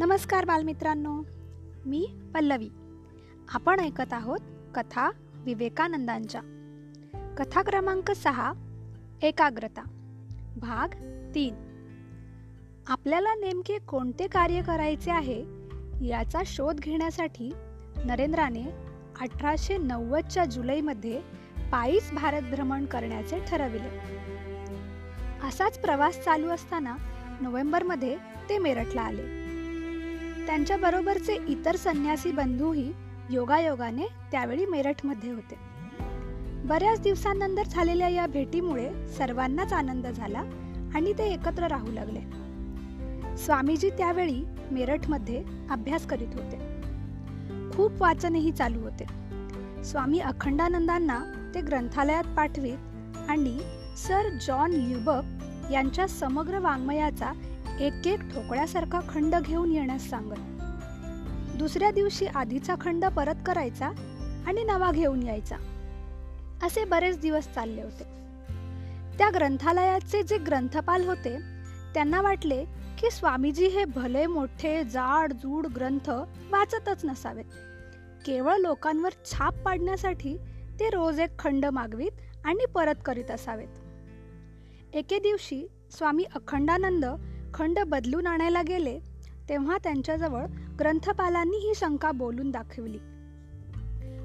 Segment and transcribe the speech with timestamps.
[0.00, 1.22] नमस्कार बालमित्रांनो
[1.86, 2.68] मी पल्लवी.
[3.54, 4.38] आपण ऐकत आहोत
[4.74, 6.40] कथा विवेकानंदांच्या.
[7.38, 8.52] कथा क्रमांक सहा
[9.22, 9.82] एकाग्रता
[10.56, 10.88] भाग
[11.34, 11.54] तीन.
[12.86, 15.44] आपल्याला नेमके कोणते कार्य करायचे आहे
[16.06, 17.52] याचा शोध घेण्यासाठी
[18.04, 18.64] नरेंद्राने
[19.20, 21.20] अठराशे नव्वदच्या जुलैमध्ये
[21.72, 23.98] पायीच भारत भ्रमण करण्याचे ठरविले.
[25.48, 26.96] असाच प्रवास चालू असताना
[27.40, 28.16] नोव्हेंबरमध्ये
[28.48, 29.39] ते मेरठला आले.
[30.50, 32.92] त्यांच्या बरोबरचे इतर संन्यासी बंधूही
[33.30, 35.58] योगायोगाने त्यावेळी मेरठमध्ये होते.
[36.64, 40.38] बऱ्याच दिवसांनंतर झालेल्या या भेटीमुळे सर्वांनाच आनंद झाला
[40.94, 42.20] आणि ते एकत्र राहू लागले.
[43.36, 46.58] स्वामीजी त्यावेळी मेरठमध्ये अभ्यास करीत होते.
[47.76, 49.04] खूप वाचनही चालू होते.
[49.84, 51.20] स्वामी अखंडानंदांना
[51.54, 52.78] ते ग्रंथालयात पाठवित
[53.28, 53.58] आणि
[53.96, 55.22] सर जॉन ल्युबक
[55.72, 57.32] यांच्या समग्र वाङ्मयाचा
[57.80, 60.38] एक एक ठोकळ्यासारखा खंड घेऊन येण्यास सांगत.
[61.58, 63.86] दुसऱ्या दिवशी आधीचा खंड परत करायचा
[64.46, 65.56] आणि नवा घेऊन यायचा.
[66.62, 68.04] असे बरेच दिवस चालले होते.
[69.18, 71.38] त्या ग्रंथालयाचे जे ग्रंथपाल होते
[71.94, 72.64] त्यांना वाटले
[72.98, 76.10] की स्वामीजी हे भले मोठे जाड जूड ग्रंथ
[76.50, 77.44] वाचतच नसावेत.
[78.26, 80.36] केवळ लोकांवर छाप पाडण्यासाठी
[80.80, 82.12] ते रोज एक खंड मागवीत
[82.44, 83.68] आणि परत करीत असावेत.
[84.94, 87.04] एके दिवशी स्वामी अखंडानंद
[87.54, 88.98] खंड बदलून आणायला गेले
[89.48, 90.44] तेव्हा त्यांच्याजवळ
[90.78, 92.98] ग्रंथपालांनी ही शंका बोलून दाखवली.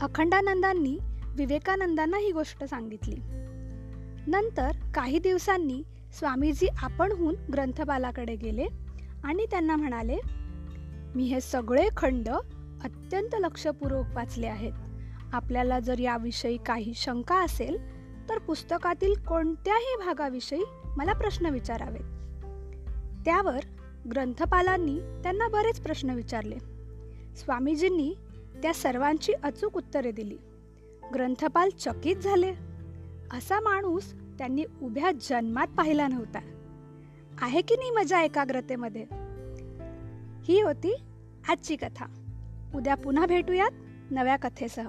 [0.00, 0.98] अखंडानंदांनी
[1.36, 3.16] विवेकानंदांना ही गोष्ट सांगितली.
[4.26, 5.82] नंतर काही दिवसांनी
[6.18, 8.66] स्वामीजी आपणहून ग्रंथपालाकडे गेले
[9.24, 10.16] आणि त्यांना म्हणाले
[11.14, 12.28] मी हे सगळे खंड
[12.84, 14.72] अत्यंत लक्षपूर्वक वाचले आहेत.
[15.32, 17.76] आपल्याला जर याविषयी काही शंका असेल
[18.28, 20.64] तर पुस्तकातील कोणत्याही भागाविषयी
[20.96, 22.25] मला प्रश्न विचारावेत.
[23.26, 23.60] त्यावर
[24.10, 26.58] ग्रंथपालांनी त्यांना बरेच प्रश्न विचारले.
[27.36, 28.14] स्वामीजींनी
[28.62, 30.38] त्या सर्वांची अचूक उत्तरे दिली.
[31.14, 32.54] ग्रंथपाल चकित झाले.
[33.32, 36.38] असा माणूस त्यांनी उभ्या जन्मात पाहिला नव्हता.
[37.40, 39.06] आहे की नाही मजा एकाग्रतेमध्ये?
[40.44, 40.96] ही होती
[41.48, 42.06] आजची कथा.
[42.74, 43.70] उद्या पुन्हा भेटूयात
[44.10, 44.88] नव्या कथेसह.